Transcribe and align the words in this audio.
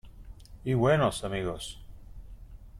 ¡y 0.65 0.73
buenos 0.73 1.23
amigos!... 1.23 1.79